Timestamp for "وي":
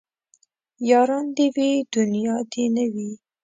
1.55-1.71, 2.93-3.09